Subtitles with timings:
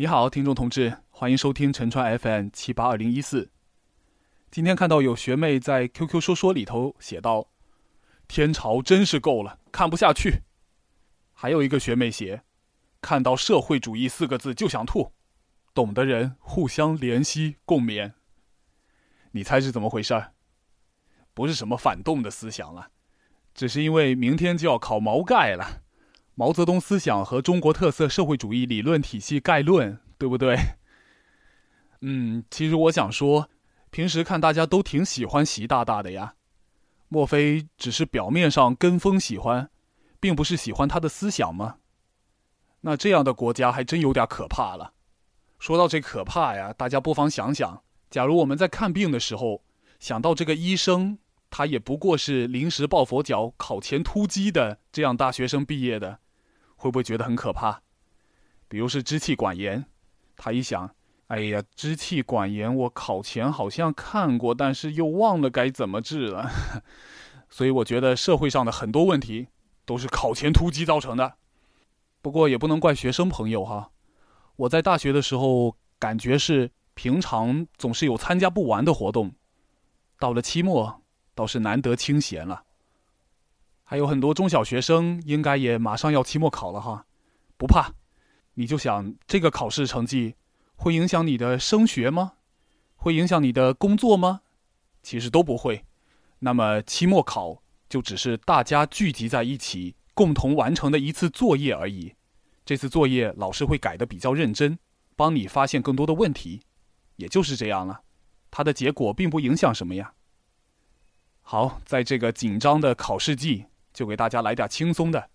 [0.00, 3.50] 你好，听众同志，欢迎收听陈川 FM 七八二零一四。
[4.48, 7.48] 今天看到有学妹在 QQ 说说里头写道
[8.28, 10.44] ：“天朝真是够了，看不下去。”
[11.34, 12.44] 还有一个学妹写
[13.02, 15.14] ：“看到社会主义四个字就想吐。”
[15.74, 18.12] 懂的人互相怜惜共勉。
[19.32, 20.26] 你猜是怎么回事？
[21.34, 22.92] 不是什么反动的思想了，
[23.52, 25.82] 只是因为明天就要考毛概了。
[26.38, 30.56] 毛泽东思想和中国特色社会主义理论体系概论，对不对？
[32.02, 33.50] 嗯，其实我想说，
[33.90, 36.34] 平时看大家都挺喜欢习大大的呀，
[37.08, 39.68] 莫非只是表面上跟风喜欢，
[40.20, 41.78] 并不是喜欢他的思想吗？
[42.82, 44.92] 那这样的国家还真有点可怕了。
[45.58, 49.64] 说到这可怕呀，大家不妨想想，假如我们在看病的时候
[49.98, 51.18] 想到这个医生，
[51.50, 56.20] 他也不过是临时抱佛脚、考前突击的这样大学生毕业的。
[56.78, 57.82] 会不会觉得很可怕？
[58.68, 59.84] 比如是支气管炎，
[60.36, 60.94] 他一想，
[61.26, 66.50] 哎呀，支气管炎我考前好像看过，但是又忘了该怎么治了。
[67.50, 69.48] 所以我觉得社会上的很多问题
[69.84, 71.34] 都是考前突击造成的。
[72.22, 73.90] 不过也不能怪学生朋友哈，
[74.56, 79.32] 我在大学的时候感觉是平常总是有参加不完的活动，
[80.18, 81.02] 到了期末
[81.34, 82.64] 倒是难得清闲了。
[83.90, 87.06] 还有很多中小学生应该也马上要期末考了哈，
[87.56, 87.94] 不怕，
[88.52, 90.34] 你就想这个考试成绩
[90.76, 92.34] 会影响你的升学吗？
[92.96, 94.42] 会影响你的工作吗？
[95.02, 95.86] 其实都不会。
[96.40, 102.12] 那么期末考就只是大家聚集在一起共同完成的一次作业而已。
[102.66, 104.78] 这次作业老师会改的比较认真，
[105.16, 106.60] 帮你发现更多的问题，
[107.16, 108.02] 也就是这样了。
[108.50, 110.12] 它的结果并不影响什么呀。
[111.40, 113.64] 好，在这个紧张的考试季。
[113.98, 115.28] 就给大家来点轻松的。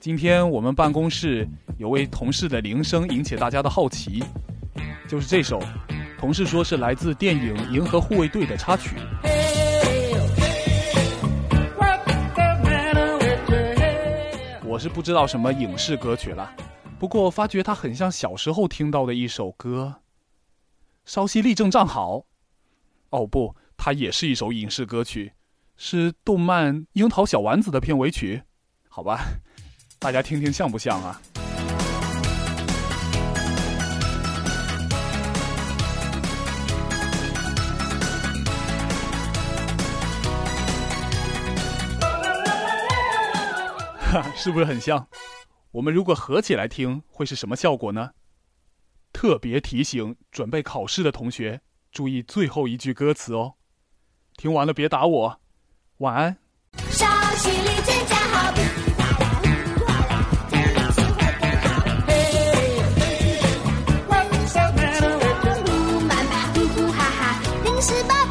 [0.00, 4.24] 今天我们办公室有位同事的铃声引起大家的好奇，
[5.08, 5.62] 就是这首，
[6.18, 8.96] 同事说是来自电影《银河护卫队》的插曲。
[14.64, 16.52] 我是不知道什么影视歌曲了，
[16.98, 20.00] 不过发觉它很像小时候听到的一首歌。
[21.04, 22.24] 稍息立正站好。
[23.10, 25.34] 哦不，它也是一首影视歌曲。
[25.84, 28.44] 是动漫《樱桃小丸子》的片尾曲，
[28.88, 29.18] 好吧，
[29.98, 31.20] 大家听听像不像啊？
[43.98, 45.08] 哈， 是不是很像？
[45.72, 48.12] 我们如果合起来听，会是什么效果呢？
[49.12, 51.60] 特别提醒准备考试的同学，
[51.90, 53.54] 注意最后一句歌词哦。
[54.36, 55.41] 听完了别打我。
[56.02, 56.36] 晚安。
[68.08, 68.21] 好。